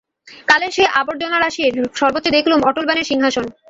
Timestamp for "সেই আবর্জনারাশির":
0.71-1.73